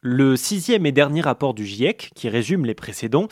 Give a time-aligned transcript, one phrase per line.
[0.00, 3.26] Le sixième et dernier rapport du GIEC, qui résume les précédents,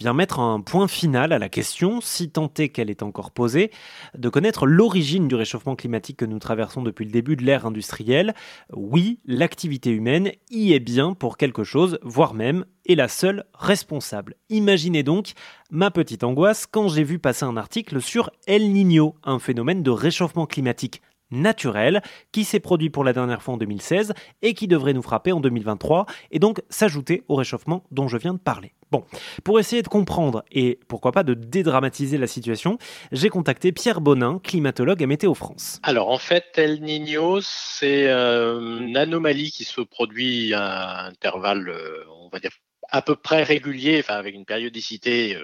[0.00, 3.70] vient mettre un point final à la question, si tant est qu'elle est encore posée,
[4.16, 8.34] de connaître l'origine du réchauffement climatique que nous traversons depuis le début de l'ère industrielle.
[8.72, 14.34] Oui, l'activité humaine y est bien pour quelque chose, voire même est la seule responsable.
[14.48, 15.34] Imaginez donc
[15.70, 19.90] ma petite angoisse quand j'ai vu passer un article sur El Niño, un phénomène de
[19.92, 21.00] réchauffement climatique
[21.30, 22.02] naturel
[22.32, 25.40] qui s'est produit pour la dernière fois en 2016 et qui devrait nous frapper en
[25.40, 28.72] 2023 et donc s'ajouter au réchauffement dont je viens de parler.
[28.90, 29.04] Bon,
[29.44, 32.78] pour essayer de comprendre et pourquoi pas de dédramatiser la situation,
[33.12, 35.78] j'ai contacté Pierre Bonin, climatologue à Météo France.
[35.82, 42.04] Alors en fait, El Niño, c'est euh, une anomalie qui se produit à intervalles, euh,
[42.22, 42.52] on va dire,
[42.90, 45.36] à peu près réguliers, enfin avec une périodicité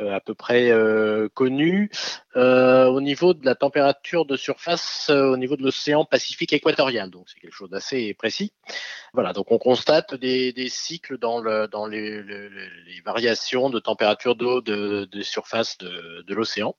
[0.00, 1.90] euh, à peu près euh, connu.
[2.36, 7.28] Euh, au niveau de la température de surface, au niveau de l'océan Pacifique équatorial, donc
[7.28, 8.52] c'est quelque chose d'assez précis.
[9.12, 12.22] Voilà, donc on constate des, cycles dans, le, dans les,
[13.04, 16.74] variations de température d'eau de, surface de, l'océan.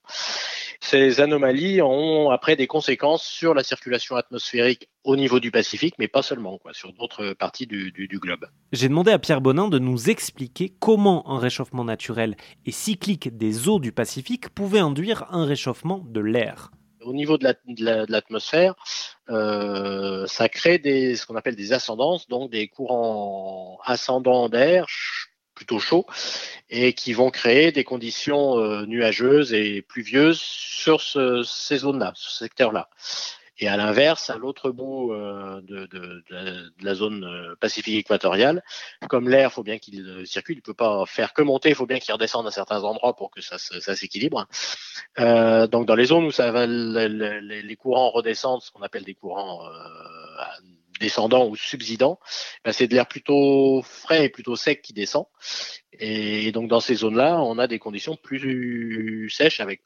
[0.82, 6.08] Ces anomalies ont après des conséquences sur la circulation atmosphérique au niveau du Pacifique, mais
[6.08, 8.48] pas seulement, quoi, sur d'autres parties du globe.
[8.72, 13.70] J'ai demandé à Pierre Bonin de nous expliquer comment un réchauffement naturel et cyclique des
[13.70, 16.72] eaux du Pacifique pouvait induire un réchauffement de l'air.
[17.02, 17.46] Au niveau de
[18.10, 18.76] l'atmosphère,
[19.28, 24.88] la, euh, ça crée des, ce qu'on appelle des ascendances, donc des courants ascendants d'air
[25.54, 26.06] plutôt chauds
[26.70, 32.32] et qui vont créer des conditions euh, nuageuses et pluvieuses sur ce, ces zones-là, ce
[32.32, 32.90] secteur-là.
[33.60, 38.64] Et à l'inverse, à l'autre bout euh, de, de, de, la zone euh, pacifique équatoriale,
[39.10, 41.86] comme l'air, faut bien qu'il euh, circule, il peut pas faire que monter, il faut
[41.86, 44.48] bien qu'il redescende à certains endroits pour que ça, s'équilibre.
[45.20, 49.14] Euh, donc dans les zones où ça va, les, courants redescendent, ce qu'on appelle des
[49.14, 49.72] courants euh,
[51.00, 52.20] descendants ou subsidants,
[52.66, 55.26] ben c'est de l'air plutôt frais et plutôt sec qui descend.
[55.92, 59.84] Et donc dans ces zones-là, on a des conditions plus sèches avec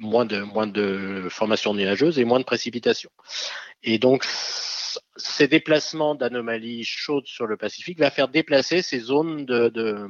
[0.00, 3.10] moins de, moins de formations nuageuses et moins de précipitations.
[3.82, 4.24] Et donc,
[5.16, 10.08] ces déplacements d'anomalies chaudes sur le Pacifique va faire déplacer ces zones de, de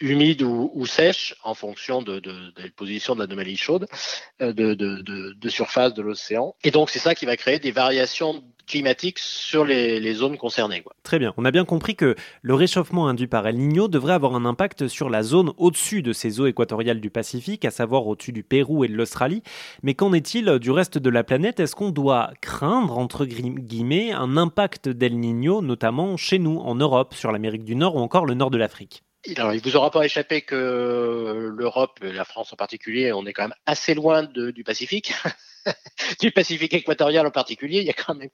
[0.00, 3.86] humides ou, sèches en fonction de, de, de la position de l'anomalie chaude
[4.40, 6.54] de, de, de, de surface de l'océan.
[6.62, 10.82] Et donc c'est ça qui va créer des variations climatique sur les, zones concernées.
[11.02, 11.34] Très bien.
[11.36, 14.88] On a bien compris que le réchauffement induit par El Niño devrait avoir un impact
[14.88, 18.84] sur la zone au-dessus de ces eaux équatoriales du Pacifique, à savoir au-dessus du Pérou
[18.84, 19.42] et de l'Australie.
[19.82, 21.60] Mais qu'en est-il du reste de la planète?
[21.60, 27.14] Est-ce qu'on doit craindre, entre guillemets, un impact d'El Niño, notamment chez nous, en Europe,
[27.14, 29.03] sur l'Amérique du Nord ou encore le nord de l'Afrique?
[29.36, 33.44] Alors, il vous aura pas échappé que l'Europe, la France en particulier, on est quand
[33.44, 35.12] même assez loin du Pacifique.
[36.20, 38.28] du Pacifique équatorial en particulier, il y a quand même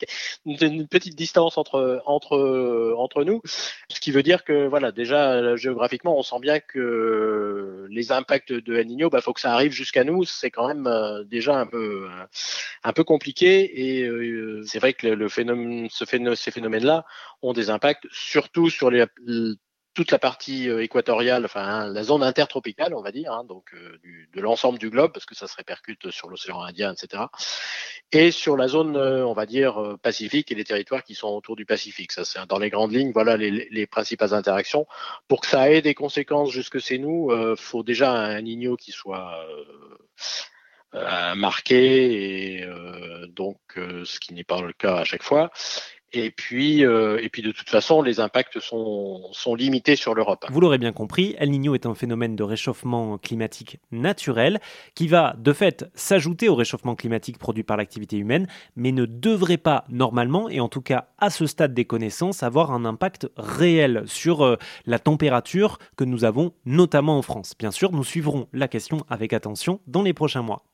[0.44, 3.40] une, petite distance entre entre entre nous,
[3.88, 8.74] ce qui veut dire que voilà déjà géographiquement on sent bien que les impacts de
[8.74, 11.66] El Niño, bah faut que ça arrive jusqu'à nous, c'est quand même euh, déjà un
[11.66, 12.08] peu
[12.82, 13.98] un peu compliqué.
[13.98, 17.04] Et euh, c'est vrai que le phénomène, ce phénomène, ces phénomènes-là
[17.42, 19.04] ont des impacts surtout sur les
[19.94, 23.74] toute la partie euh, équatoriale, enfin hein, la zone intertropicale, on va dire, hein, donc
[23.74, 27.24] euh, du, de l'ensemble du globe, parce que ça se répercute sur l'océan Indien, etc.
[28.12, 31.56] Et sur la zone, euh, on va dire, pacifique et les territoires qui sont autour
[31.56, 32.12] du Pacifique.
[32.12, 34.86] Ça, c'est dans les grandes lignes, voilà les, les, principales interactions.
[35.28, 38.92] Pour que ça ait des conséquences jusque chez nous, euh, faut déjà un Nino qui
[38.92, 39.44] soit
[41.36, 42.66] marqué, et
[43.28, 45.50] donc ce qui n'est pas le cas à chaque fois.
[46.12, 50.46] Et puis, euh, et puis de toute façon, les impacts sont, limités sur l'Europe.
[50.50, 54.60] Vous l'aurez bien compris, El Niño est un phénomène de réchauffement climatique naturel
[54.94, 59.56] qui va de fait s'ajouter au réchauffement climatique produit par l'activité humaine, mais ne devrait
[59.56, 64.04] pas normalement, et en tout cas à ce stade des connaissances, avoir un impact réel
[64.06, 64.56] sur euh,
[64.86, 67.54] la température que nous avons notamment en France.
[67.58, 70.69] Bien sûr, nous suivrons la question avec attention dans les prochains mois.